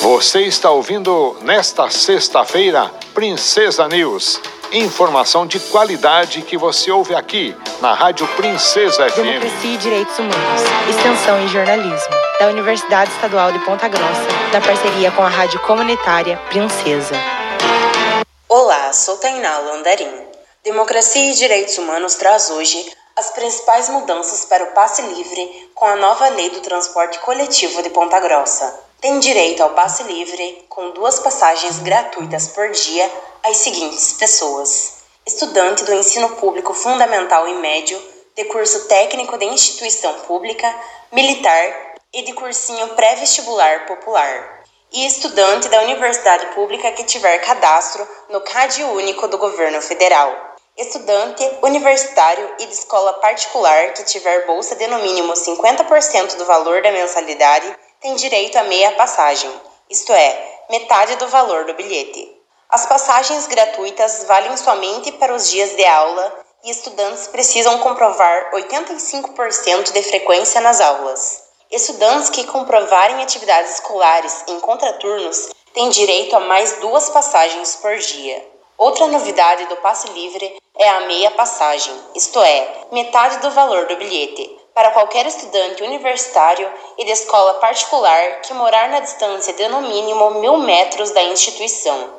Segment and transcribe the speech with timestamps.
[0.00, 4.40] Você está ouvindo nesta sexta-feira Princesa News.
[4.72, 9.16] Informação de qualidade que você ouve aqui na Rádio Princesa FM.
[9.16, 15.10] Democracia e Direitos Humanos, Extensão e Jornalismo, da Universidade Estadual de Ponta Grossa, da parceria
[15.10, 17.16] com a Rádio Comunitária Princesa.
[18.48, 20.28] Olá, sou Tainá Landarim.
[20.62, 25.96] Democracia e Direitos Humanos traz hoje as principais mudanças para o passe livre com a
[25.96, 31.20] nova lei do transporte coletivo de Ponta Grossa tem direito ao passe livre com duas
[31.20, 33.10] passagens gratuitas por dia
[33.44, 38.00] às seguintes pessoas: estudante do ensino público fundamental e médio,
[38.34, 40.74] de curso técnico de instituição pública,
[41.12, 48.40] militar e de cursinho pré-vestibular popular, e estudante da universidade pública que tiver cadastro no
[48.40, 50.56] CAD único do governo federal.
[50.76, 56.82] Estudante universitário e de escola particular que tiver bolsa de no mínimo 50% do valor
[56.82, 59.50] da mensalidade tem direito a meia passagem,
[59.90, 62.32] isto é, metade do valor do bilhete.
[62.68, 69.92] As passagens gratuitas valem somente para os dias de aula e estudantes precisam comprovar 85%
[69.92, 71.42] de frequência nas aulas.
[71.70, 78.46] Estudantes que comprovarem atividades escolares em contraturnos têm direito a mais duas passagens por dia.
[78.76, 83.96] Outra novidade do passe livre é a meia passagem, isto é, metade do valor do
[83.96, 89.82] bilhete, para qualquer estudante universitário e de escola particular que morar na distância de no
[89.82, 92.18] mínimo mil metros da instituição.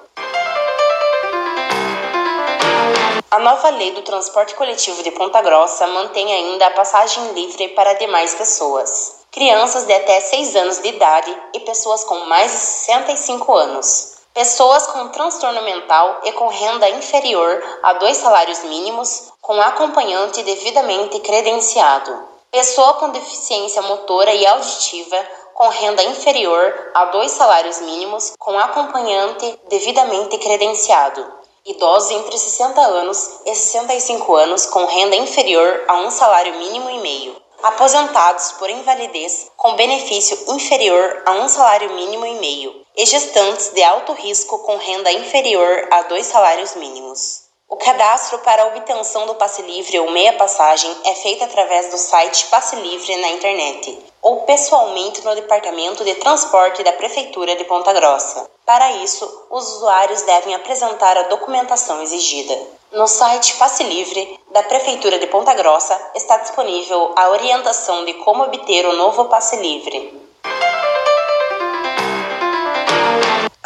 [3.32, 7.94] A nova lei do transporte coletivo de Ponta Grossa mantém ainda a passagem livre para
[7.94, 13.54] demais pessoas, crianças de até 6 anos de idade e pessoas com mais de 65
[13.54, 14.18] anos.
[14.34, 21.20] Pessoas com transtorno mental e com renda inferior a dois salários mínimos, com acompanhante devidamente
[21.20, 25.18] credenciado pessoa com deficiência motora e auditiva
[25.54, 31.26] com renda inferior a dois salários mínimos com acompanhante devidamente credenciado,
[31.66, 37.00] idosos entre 60 anos e 65 anos com renda inferior a um salário mínimo e
[37.00, 43.70] meio, aposentados por invalidez com benefício inferior a um salário mínimo e meio, e gestantes
[43.74, 47.49] de alto risco com renda inferior a dois salários mínimos.
[47.70, 52.48] O cadastro para obtenção do passe livre ou meia passagem é feito através do site
[52.48, 58.50] Passe Livre na internet ou pessoalmente no Departamento de Transporte da Prefeitura de Ponta Grossa.
[58.66, 62.58] Para isso, os usuários devem apresentar a documentação exigida.
[62.92, 68.46] No site Passe Livre da Prefeitura de Ponta Grossa está disponível a orientação de como
[68.46, 70.19] obter o novo passe livre.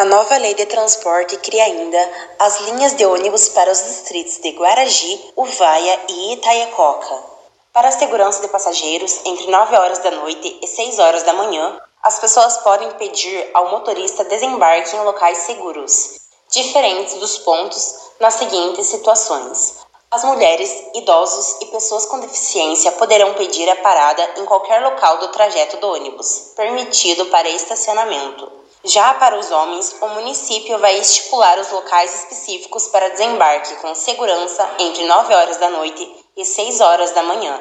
[0.04, 4.50] A nova lei de transporte cria ainda as linhas de ônibus para os distritos de
[4.50, 7.24] Guaragi, Uvaia e Itaiacoca.
[7.72, 11.80] Para a segurança de passageiros, entre 9 horas da noite e 6 horas da manhã,
[12.04, 16.20] as pessoas podem pedir ao motorista desembarque em locais seguros,
[16.52, 19.76] diferentes dos pontos nas seguintes situações.
[20.12, 25.30] As mulheres, idosos e pessoas com deficiência poderão pedir a parada em qualquer local do
[25.30, 28.53] trajeto do ônibus, permitido para estacionamento.
[28.86, 34.70] Já para os homens, o município vai estipular os locais específicos para desembarque com segurança
[34.78, 36.06] entre 9 horas da noite
[36.36, 37.58] e 6 horas da manhã.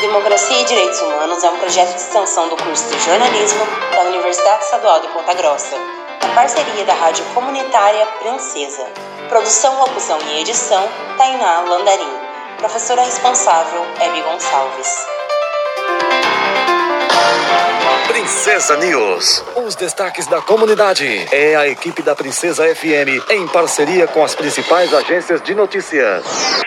[0.00, 3.60] Democracia e Direitos Humanos é um projeto de extensão do curso de jornalismo
[3.94, 5.76] da Universidade Estadual de Ponta Grossa,
[6.22, 8.86] na parceria da Rádio Comunitária Princesa.
[9.28, 10.82] Produção, locução e edição,
[11.18, 12.18] Tainá Landarim.
[12.56, 15.06] Professora responsável, Hebe Gonçalves.
[18.08, 19.42] Princesa News.
[19.56, 21.26] Os destaques da comunidade.
[21.32, 26.24] É a equipe da Princesa FM em parceria com as principais agências de notícias.